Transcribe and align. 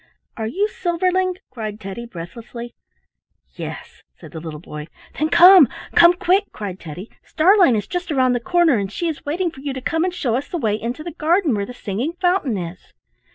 "Are 0.35 0.47
you 0.47 0.67
Silverling?" 0.67 1.35
cried 1.51 1.79
Teddy, 1.79 2.07
breathlessly. 2.07 2.73
"Yes," 3.53 4.01
said 4.17 4.31
the 4.31 4.39
little 4.39 4.59
boy. 4.59 4.87
"Then 5.19 5.29
come! 5.29 5.69
come 5.93 6.13
quick!" 6.15 6.45
cried 6.51 6.79
Teddy. 6.79 7.11
"Starlein 7.23 7.75
is 7.77 7.85
just 7.85 8.11
around 8.11 8.33
the 8.33 8.39
corner, 8.39 8.79
and 8.79 8.91
she 8.91 9.07
is 9.07 9.23
waiting 9.25 9.51
for 9.51 9.59
you 9.59 9.73
to 9.73 9.79
come 9.81 10.03
and 10.03 10.11
show 10.11 10.35
us 10.35 10.47
the 10.47 10.57
way 10.57 10.73
into 10.73 11.03
the 11.03 11.11
garden 11.11 11.53
where 11.53 11.67
the 11.67 11.73
singing 11.75 12.13
fountain 12.13 12.57
is." 12.57 12.93